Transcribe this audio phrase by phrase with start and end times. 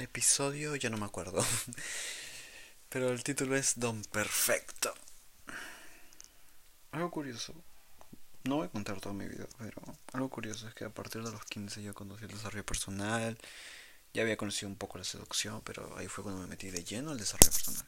[0.00, 1.44] episodio, ya no me acuerdo.
[2.88, 4.94] Pero el título es Don Perfecto.
[6.92, 7.54] Algo curioso.
[8.44, 9.82] No voy a contar todo mi vida, pero
[10.14, 13.36] algo curioso es que a partir de los 15 yo conocí el desarrollo personal.
[14.14, 17.10] Ya había conocido un poco la seducción, pero ahí fue cuando me metí de lleno
[17.10, 17.84] al desarrollo personal.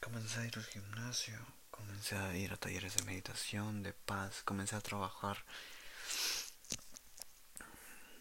[0.00, 1.38] Comencé a ir al gimnasio,
[1.70, 5.44] comencé a ir a talleres de meditación, de paz, comencé a trabajar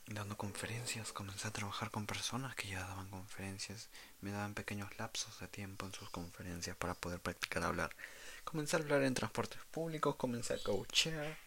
[0.07, 3.89] dando conferencias, comencé a trabajar con personas que ya daban conferencias,
[4.21, 7.95] me daban pequeños lapsos de tiempo en sus conferencias para poder practicar hablar.
[8.43, 11.37] Comencé a hablar en transportes públicos, comencé a coachear,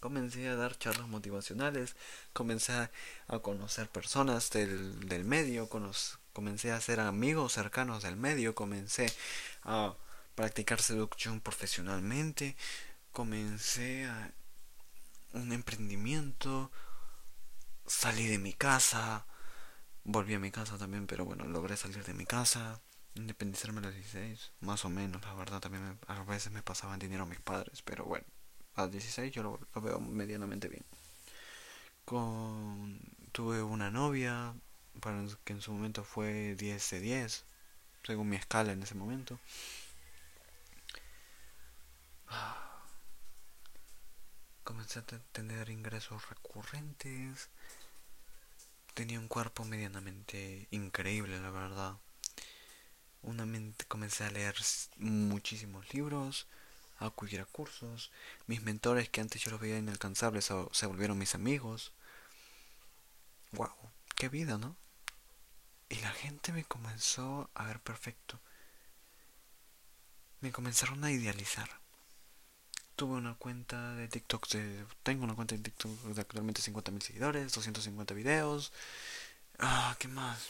[0.00, 1.94] comencé a dar charlas motivacionales,
[2.32, 5.68] comencé a conocer personas del, del medio,
[6.32, 9.12] comencé a hacer amigos cercanos del medio, comencé
[9.64, 9.94] a
[10.34, 12.56] practicar seducción profesionalmente,
[13.12, 14.32] comencé a
[15.34, 16.70] un emprendimiento,
[17.88, 19.26] salí de mi casa,
[20.04, 22.80] volví a mi casa también, pero bueno, logré salir de mi casa,
[23.14, 27.24] independizarme a los 16, más o menos, la verdad también a veces me pasaban dinero
[27.24, 28.26] a mis padres, pero bueno,
[28.74, 30.84] a los 16 yo lo, veo medianamente bien.
[32.04, 33.00] Con,
[33.32, 34.54] tuve una novia,
[35.44, 37.44] que en su momento fue 10 de 10,
[38.04, 39.38] según mi escala en ese momento.
[44.68, 45.02] Comencé a
[45.32, 47.48] tener ingresos recurrentes
[48.92, 51.96] tenía un cuerpo medianamente increíble, la verdad.
[53.22, 54.56] Una mente, comencé a leer
[54.98, 56.46] muchísimos libros,
[56.98, 58.12] a acudir a cursos.
[58.46, 61.92] Mis mentores que antes yo los veía inalcanzables se volvieron mis amigos.
[63.52, 63.72] Wow,
[64.16, 64.76] qué vida, ¿no?
[65.88, 68.38] Y la gente me comenzó a ver perfecto.
[70.42, 71.87] Me comenzaron a idealizar
[72.98, 77.52] tuve una cuenta de TikTok de, tengo una cuenta de TikTok de actualmente 50.000 seguidores,
[77.52, 78.72] 250 videos.
[79.60, 80.48] Ah, ¿qué más?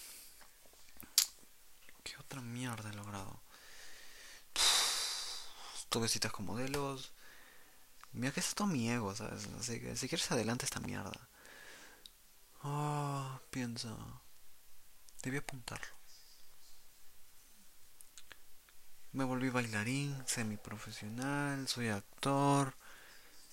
[2.02, 3.38] ¿Qué otra mierda he logrado?
[5.90, 7.12] tuve citas con modelos.
[8.12, 9.46] Mira que es todo mi ego, ¿sabes?
[9.60, 11.28] Así que si quieres adelante esta mierda.
[12.62, 13.94] Ah, piensa.
[15.22, 15.97] Debí apuntarlo.
[19.12, 22.74] Me volví bailarín, semiprofesional, soy actor,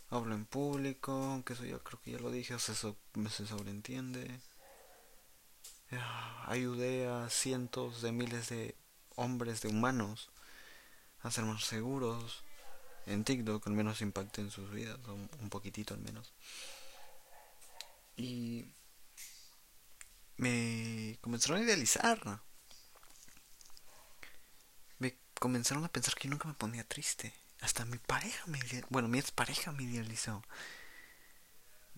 [0.09, 4.39] hablo en público, aunque eso ya creo que ya lo dije, o se, se sobreentiende.
[6.45, 8.75] Ayudé a cientos de miles de
[9.15, 10.29] hombres, de humanos,
[11.21, 12.43] a ser más seguros
[13.05, 16.33] en TikTok, al menos impacte en sus vidas, un poquitito al menos.
[18.17, 18.65] Y
[20.37, 22.41] me comenzaron a idealizar
[25.45, 27.31] comenzaron a pensar que yo nunca me ponía triste.
[27.61, 28.57] Hasta mi pareja me
[28.89, 30.41] bueno, mi ex pareja me idealizó.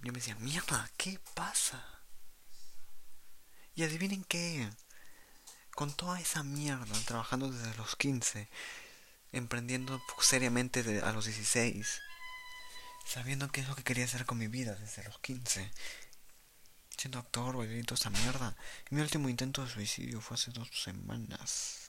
[0.03, 1.81] Yo me decía, mierda, ¿qué pasa?
[3.73, 4.69] Y adivinen qué.
[5.71, 8.49] Con toda esa mierda, trabajando desde los 15,
[9.31, 12.01] emprendiendo seriamente a los 16,
[13.05, 15.71] sabiendo qué es lo que quería hacer con mi vida desde los 15,
[16.97, 18.57] siendo actor, y toda esa mierda.
[18.89, 21.86] mi último intento de suicidio fue hace dos semanas.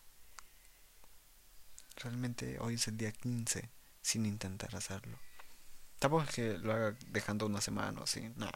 [1.99, 3.69] Realmente hoy es el día 15
[4.01, 5.19] sin intentar hacerlo.
[5.99, 8.51] Tampoco es que lo haga dejando una semana o así, no.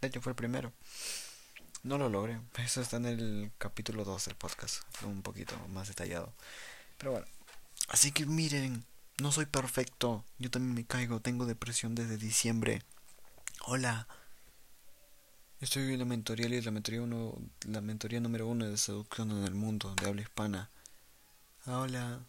[0.00, 0.72] De hecho fue el primero.
[1.82, 2.40] No lo logré.
[2.58, 4.82] Eso está en el capítulo 2 del podcast.
[5.04, 6.34] Un poquito más detallado.
[6.98, 7.26] Pero bueno.
[7.88, 8.84] Así que miren.
[9.18, 10.24] No soy perfecto.
[10.38, 11.20] Yo también me caigo.
[11.20, 12.82] Tengo depresión desde diciembre.
[13.66, 14.08] Hola.
[15.60, 19.44] Estoy en la mentoría y la mentoría, uno, la mentoría número uno de seducción en
[19.44, 20.70] el mundo de habla hispana.
[21.66, 22.20] Hola.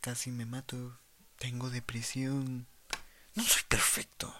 [0.00, 0.98] Casi me mato.
[1.38, 2.66] Tengo depresión.
[3.34, 4.34] No soy perfecto.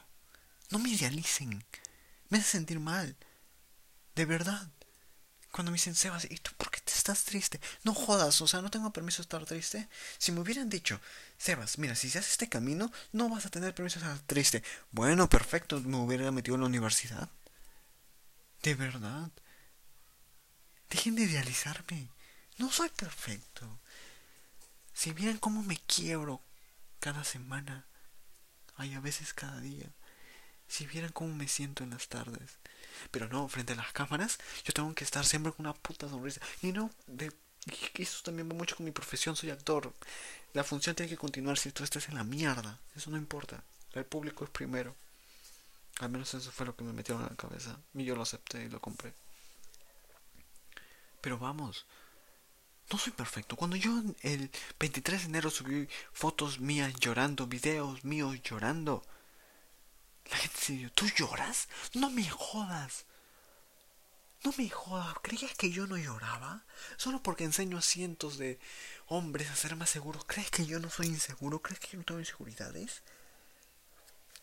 [0.70, 1.64] No me idealicen.
[2.28, 3.16] Me hace sentir mal.
[4.14, 4.70] De verdad.
[5.50, 7.60] Cuando me dicen, Sebas, ¿y tú por qué te estás triste?
[7.82, 9.88] No jodas, o sea, no tengo permiso de estar triste.
[10.18, 11.00] Si me hubieran dicho,
[11.38, 14.62] Sebas, mira, si se hace este camino, no vas a tener permiso de estar triste.
[14.90, 17.30] Bueno, perfecto, me hubiera metido en la universidad.
[18.62, 19.30] De verdad.
[20.90, 22.10] Dejen de idealizarme.
[22.58, 23.80] No soy perfecto.
[24.98, 26.42] Si vieran cómo me quiebro
[26.98, 27.86] cada semana,
[28.74, 29.92] hay a veces cada día.
[30.66, 32.58] Si vieran cómo me siento en las tardes.
[33.12, 36.40] Pero no, frente a las cámaras, yo tengo que estar siempre con una puta sonrisa.
[36.62, 37.32] Y no, de,
[37.94, 39.94] eso también va mucho con mi profesión, soy actor.
[40.52, 42.80] La función tiene que continuar si tú estás en la mierda.
[42.96, 43.62] Eso no importa.
[43.92, 44.96] El público es primero.
[46.00, 47.78] Al menos eso fue lo que me metieron en la cabeza.
[47.94, 49.14] Y yo lo acepté y lo compré.
[51.20, 51.86] Pero vamos,
[52.90, 53.56] no soy perfecto.
[53.56, 59.04] Cuando yo el 23 de enero subí fotos mías llorando, videos míos llorando,
[60.30, 61.68] La gente se dio, ¿tú lloras?
[61.94, 63.06] No me jodas.
[64.44, 66.64] No me jodas, ¿creías que yo no lloraba?
[66.96, 68.58] Solo porque enseño a cientos de
[69.06, 70.24] hombres a ser más seguros.
[70.26, 71.60] ¿Crees que yo no soy inseguro?
[71.60, 73.02] ¿Crees que yo no tengo inseguridades?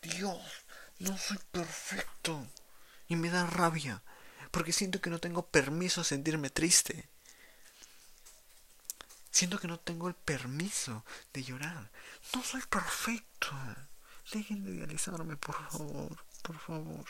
[0.01, 0.42] Dios,
[1.00, 2.47] no soy perfecto.
[3.07, 4.01] Y me da rabia,
[4.51, 7.07] porque siento que no tengo permiso a sentirme triste.
[9.35, 11.03] Siento que no tengo el permiso
[11.33, 11.91] de llorar.
[12.33, 13.49] No soy perfecto.
[14.31, 17.05] Dejen de idealizarme, por favor, por favor.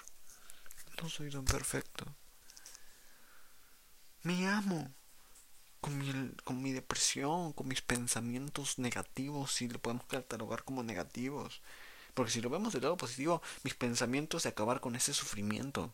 [0.99, 2.03] No soy tan perfecto.
[4.23, 4.91] Me amo.
[5.79, 11.61] Con mi, con mi depresión, con mis pensamientos negativos, si lo podemos catalogar como negativos.
[12.15, 15.93] Porque si lo vemos del lado positivo, mis pensamientos de acabar con ese sufrimiento.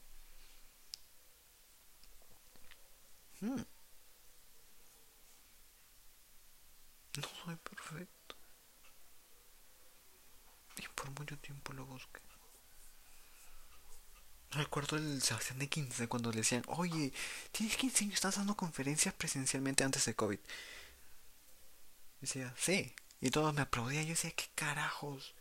[3.41, 3.63] Hmm.
[7.17, 8.35] No soy perfecto.
[10.77, 12.21] Y por mucho tiempo lo busqué.
[14.51, 17.13] Recuerdo el Sebastián de 15 cuando le decían, oye,
[17.51, 20.39] tienes 15 años, estás dando conferencias presencialmente antes de COVID.
[22.19, 22.93] Decía, sí.
[23.21, 24.03] Y todos me aplaudían.
[24.03, 25.35] Yo decía, ¿qué carajos?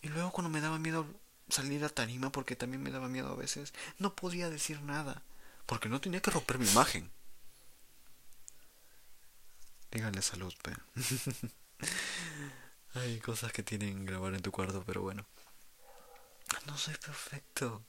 [0.00, 1.06] Y luego cuando me daba miedo
[1.48, 5.22] salir a tarima, porque también me daba miedo a veces, no podía decir nada.
[5.66, 7.10] Porque no tenía que romper mi imagen.
[9.90, 10.72] Díganle salud, pe.
[12.94, 15.26] Hay cosas que tienen grabar en tu cuarto, pero bueno.
[16.66, 17.82] No soy perfecto.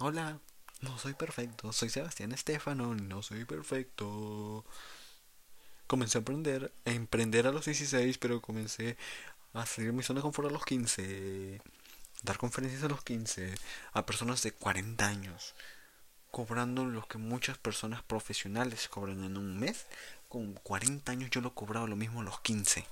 [0.00, 0.38] Hola,
[0.80, 1.72] no soy perfecto.
[1.72, 4.64] Soy Sebastián Estefano, no soy perfecto.
[5.86, 8.96] Comencé a aprender, a emprender a los 16, pero comencé
[9.54, 11.60] a salir mi zona de confort a los 15.
[12.22, 13.54] Dar conferencias a los 15
[13.92, 15.54] a personas de 40 años.
[16.30, 19.86] Cobrando lo que muchas personas profesionales cobran en un mes.
[20.28, 22.86] Con 40 años yo lo cobraba lo mismo a los 15.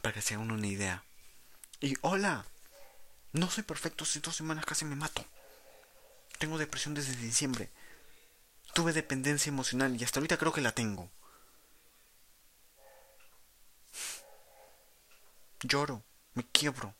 [0.00, 1.04] Para que se hagan una idea.
[1.80, 2.46] Y hola,
[3.32, 5.24] no soy perfecto, hace dos semanas casi me mato.
[6.38, 7.70] Tengo depresión desde diciembre.
[8.74, 11.10] Tuve dependencia emocional y hasta ahorita creo que la tengo.
[15.62, 16.94] Lloro, me quiebro.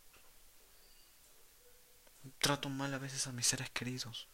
[2.38, 4.28] Trato mal a veces a mis seres queridos.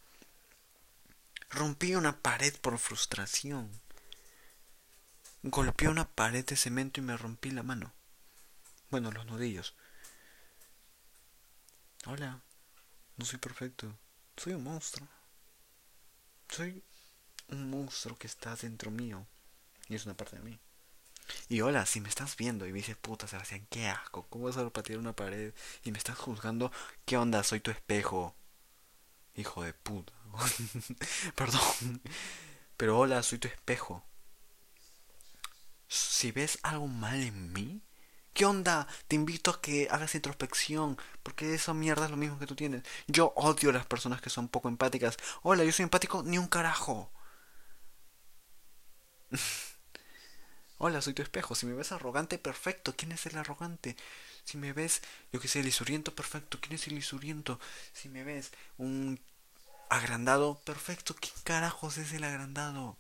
[1.51, 3.71] Rompí una pared por frustración.
[5.45, 7.93] Golpeé una pared de cemento y me rompí la mano.
[8.91, 9.75] Bueno, los nudillos.
[12.07, 12.41] Hola,
[13.17, 13.93] no soy perfecto.
[14.37, 15.09] Soy un monstruo.
[16.49, 16.85] Soy
[17.49, 19.27] un monstruo que está dentro mío.
[19.89, 20.61] Y es una parte de mí.
[21.49, 24.57] Y hola, si me estás viendo y me dices, puta Sebastián, qué asco, ¿cómo vas
[24.57, 25.55] a patear una pared?
[25.83, 26.71] Y me estás juzgando,
[27.05, 27.43] ¿qué onda?
[27.43, 28.37] Soy tu espejo.
[29.35, 30.13] Hijo de puta.
[31.35, 32.01] Perdón.
[32.77, 34.05] Pero hola, soy tu espejo.
[35.97, 37.83] Si ves algo mal en mí,
[38.35, 38.89] ¿Qué onda?
[39.09, 42.83] Te invito a que hagas introspección, porque esa mierda es lo mismo que tú tienes.
[43.07, 45.17] Yo odio a las personas que son poco empáticas.
[45.43, 47.13] Hola, yo soy empático, ni un carajo.
[50.79, 51.55] Hola, soy tu espejo.
[51.55, 52.95] Si me ves arrogante, perfecto.
[52.97, 53.97] ¿Quién es el arrogante?
[54.45, 55.03] Si me ves,
[55.33, 56.59] yo que sé, lisuriento, perfecto.
[56.61, 57.61] ¿Quién es el lisuriento?
[57.93, 59.21] Si me ves un
[59.91, 61.15] agrandado, perfecto.
[61.21, 62.99] ¿Quién carajos es el agrandado?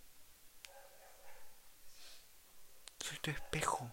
[3.02, 3.90] Soy tu espejo.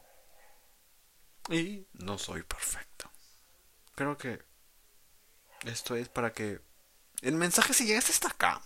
[1.49, 3.09] Y no soy perfecto.
[3.95, 4.43] Creo que
[5.65, 6.61] esto es para que
[7.21, 8.61] el mensaje si llegaste hasta acá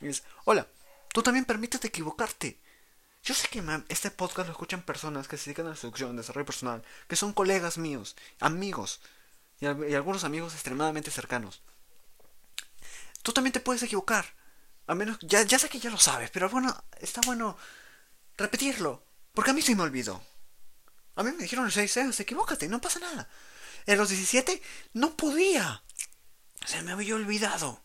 [0.00, 0.66] es, hola,
[1.12, 2.60] tú también permítete equivocarte.
[3.22, 6.46] Yo sé que este podcast lo escuchan personas que se dedican a la seducción, desarrollo
[6.46, 9.00] personal, que son colegas míos, amigos
[9.60, 11.62] y, algunos amigos extremadamente cercanos.
[13.22, 14.26] Tú también te puedes equivocar.
[14.86, 17.56] A menos, ya, ya sé que ya lo sabes, pero bueno, está bueno
[18.36, 19.02] repetirlo.
[19.36, 20.24] Porque a mí se me olvidó.
[21.14, 23.28] A mí me dijeron a los 6 años, equivócate, no pasa nada.
[23.84, 24.62] En los 17
[24.94, 25.82] no podía.
[26.64, 27.82] Se me había olvidado.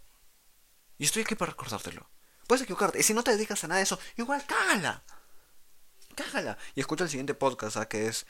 [0.98, 2.10] Y estoy aquí para recordártelo.
[2.48, 3.02] Puedes equivocarte.
[3.02, 5.04] Y si no te dedicas a nada de eso, igual cágala.
[6.16, 6.58] Cágala.
[6.74, 7.90] Y escucha el siguiente podcast, ¿ah?
[7.90, 8.26] que es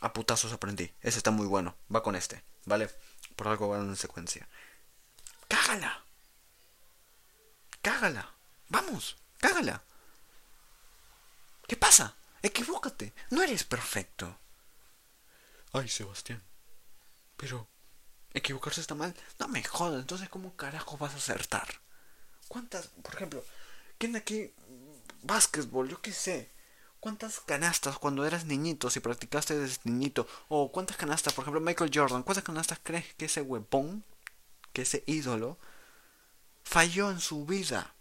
[0.00, 0.90] A putazos aprendí.
[1.02, 1.76] Ese está muy bueno.
[1.94, 2.88] Va con este, ¿vale?
[3.36, 4.48] Por algo va en secuencia.
[5.48, 6.02] Cágala.
[7.82, 8.34] Cágala.
[8.70, 9.82] Vamos, cágala.
[11.66, 12.17] ¿Qué pasa?
[12.42, 14.38] Equivócate, no eres perfecto.
[15.72, 16.42] Ay, Sebastián.
[17.36, 17.68] Pero,
[18.32, 19.14] ¿equivocarse está mal?
[19.38, 21.68] No me jodas, entonces ¿cómo carajo vas a acertar?
[22.48, 23.44] ¿Cuántas, por ejemplo,
[23.98, 24.52] quién aquí
[25.22, 26.50] básquetbol, yo qué sé?
[27.00, 30.26] ¿Cuántas canastas cuando eras niñito, si practicaste desde niñito?
[30.48, 34.04] O cuántas canastas, por ejemplo, Michael Jordan, ¿cuántas canastas crees que ese huepón,
[34.72, 35.58] que ese ídolo,
[36.64, 37.94] falló en su vida?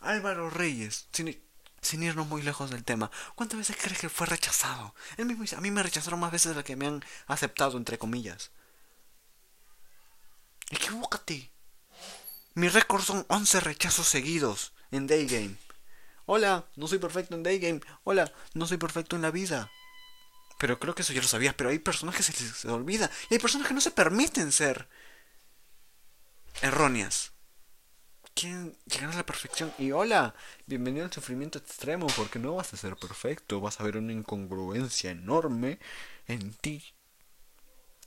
[0.00, 1.40] Álvaro Reyes, sin
[1.92, 4.94] irnos muy lejos del tema, ¿cuántas veces crees que fue rechazado?
[5.16, 7.98] Él mismo a mí me rechazaron más veces de las que me han aceptado, entre
[7.98, 8.50] comillas.
[10.70, 11.50] Equivócate.
[12.54, 15.56] Mi récord son 11 rechazos seguidos en Daygame.
[16.26, 17.80] Hola, no soy perfecto en Daygame.
[18.04, 19.70] Hola, no soy perfecto en la vida.
[20.58, 23.10] Pero creo que eso ya lo sabías, pero hay personas que se les olvida.
[23.30, 24.88] Y hay personas que no se permiten ser
[26.60, 27.32] erróneas
[28.40, 29.70] quieren llegar a la perfección.
[29.76, 33.98] Y hola, bienvenido al sufrimiento extremo, porque no vas a ser perfecto, vas a ver
[33.98, 35.78] una incongruencia enorme
[36.26, 36.82] en ti.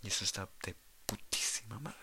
[0.01, 0.75] Y eso está de
[1.05, 1.99] putísima madre.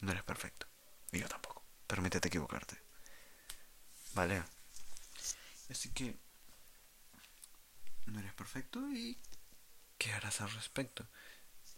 [0.00, 0.66] No eres perfecto.
[1.12, 1.62] Y yo tampoco.
[1.86, 2.80] Permítete equivocarte.
[4.14, 4.42] Vale.
[5.68, 6.16] Así que...
[8.06, 9.18] No eres perfecto y...
[9.98, 11.06] ¿Qué harás al respecto?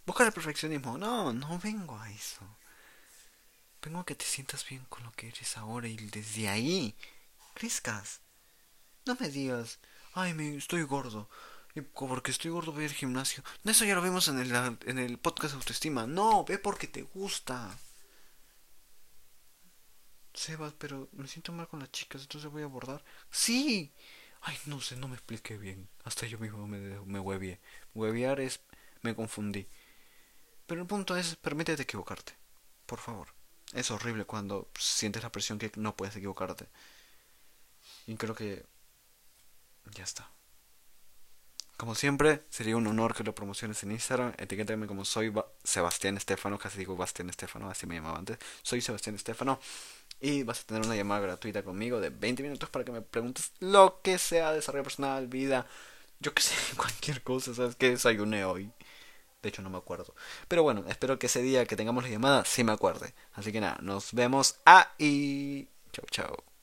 [0.05, 0.97] Busca el perfeccionismo.
[0.97, 2.57] No, no vengo a eso.
[3.85, 6.95] Vengo a que te sientas bien con lo que eres ahora y desde ahí
[7.53, 8.19] crezcas.
[9.05, 9.79] No me digas,
[10.15, 11.29] ay, me estoy gordo.
[11.75, 13.43] Y porque estoy gordo voy al gimnasio.
[13.63, 14.51] No, eso ya lo vimos en el,
[14.87, 16.07] en el podcast autoestima.
[16.07, 17.77] No, ve porque te gusta.
[20.33, 23.05] Sebas, pero me siento mal con las chicas, entonces voy a abordar.
[23.29, 23.93] Sí.
[24.41, 25.87] Ay, no sé, no me expliqué bien.
[26.03, 27.59] Hasta yo mismo me, me huevié.
[27.93, 28.61] Hueviar es...
[29.03, 29.67] me confundí.
[30.65, 32.33] Pero el punto es, permítete equivocarte.
[32.87, 33.34] Por favor.
[33.75, 36.67] Es horrible cuando sientes la presión que no puedes equivocarte.
[38.07, 38.65] Y creo que
[39.93, 40.29] ya está.
[41.77, 44.33] Como siempre, sería un honor que lo promociones en Instagram.
[44.37, 48.37] Etiquétame como soy Sebastián Estefano, casi digo Bastián Estefano, así me llamaba antes.
[48.63, 49.59] Soy Sebastián Estefano.
[50.21, 53.51] Y vas a tener una llamada gratuita conmigo de 20 minutos para que me preguntes
[53.59, 55.67] lo que sea, desarrollo personal, vida,
[56.21, 58.71] yo que sé, cualquier cosa, ¿sabes qué desayuné hoy?
[59.45, 60.15] De hecho, no me acuerdo.
[60.47, 63.13] Pero bueno, espero que ese día que tengamos la llamada sí me acuerde.
[63.33, 65.69] Así que nada, nos vemos ahí.
[65.91, 66.54] Chau, chau.